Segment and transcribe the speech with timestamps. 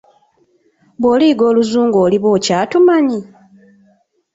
[0.99, 3.19] Bw'oliyiga oluzungu oliba okyatumanyi?